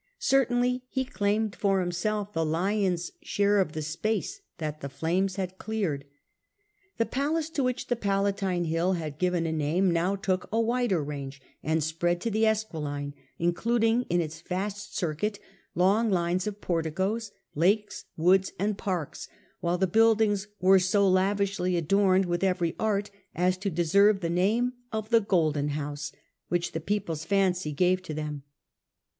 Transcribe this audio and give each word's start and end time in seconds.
Certainly 0.17 0.81
he 0.89 1.05
claimed 1.05 1.55
for 1.55 1.79
himself 1.79 2.33
the 2.33 2.43
lion^s 2.43 3.11
share 3.21 3.59
of 3.59 3.73
the 3.73 3.83
space 3.83 4.41
that 4.57 4.81
the 4.81 4.89
flames 4.89 5.35
had 5.35 5.59
cleared. 5.59 6.05
The 6.97 7.05
palace 7.05 7.51
to 7.51 7.61
which 7.63 7.85
the 7.85 7.95
Ikdatine 7.95 8.65
hill 8.65 8.93
had 8.93 9.19
given 9.19 9.45
a 9.45 9.51
name 9.51 9.91
now 9.91 10.15
took 10.15 10.49
a 10.51 10.59
wider 10.59 11.03
range 11.03 11.39
and 11.61 11.83
spread 11.83 12.19
to 12.21 12.31
the 12.31 12.45
Esqui 12.45 12.81
line, 12.81 13.13
including 13.37 14.05
in 14.09 14.21
its 14.21 14.41
vast 14.41 14.97
circuit 14.97 15.37
long 15.75 16.09
lines 16.09 16.47
of 16.47 16.55
He 16.55 16.55
had 16.55 16.61
the 16.63 16.65
porticoes, 16.65 17.31
lakes, 17.53 18.05
woods, 18.17 18.53
and 18.57 18.79
parks; 18.79 19.27
while 19.59 19.77
the 19.77 19.85
buildings 19.85 20.47
were 20.59 20.79
so 20.79 21.07
lavishly 21.07 21.77
adorned 21.77 22.25
with 22.25 22.43
every 22.43 22.71
built 22.71 22.77
for 22.79 22.85
him 22.87 22.87
art 22.93 23.11
as 23.35 23.55
to 23.59 23.69
deserve 23.69 24.21
the 24.21 24.31
name 24.31 24.73
of 24.91 25.09
the' 25.11 25.21
Golden 25.35 25.67
splendid^ 25.69 25.73
House 25.73 26.09
^ 26.15 26.15
which 26.47 26.71
the 26.71 26.79
people's 26.81 27.23
fancy 27.23 27.71
gave 27.71 28.01
to 28.01 28.13
scale, 28.13 28.25
them. 28.25 28.43